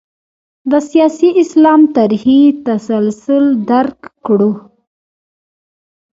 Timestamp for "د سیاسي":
0.71-1.29